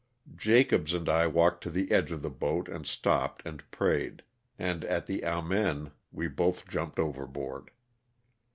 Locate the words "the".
1.69-1.91, 2.23-2.29, 5.05-5.23